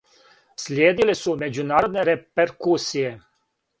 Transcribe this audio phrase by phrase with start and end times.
[0.61, 3.13] Слиједиле су меđународне реперкусије.